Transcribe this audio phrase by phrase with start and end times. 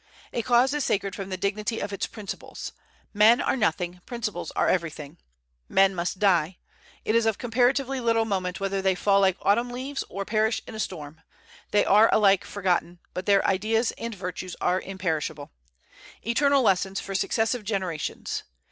[0.33, 2.73] A cause is sacred from the dignity of its principles.
[3.13, 5.19] Men are nothing; principles are everything.
[5.69, 6.57] Men must die.
[7.05, 10.73] It is of comparatively little moment whether they fall like autumn leaves or perish in
[10.73, 11.21] a storm,
[11.69, 15.51] they are alike forgotten; but their ideas and virtues are imperishable,
[16.23, 18.41] eternal lessons for successive generations.